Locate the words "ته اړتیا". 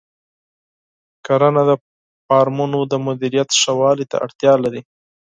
4.11-4.53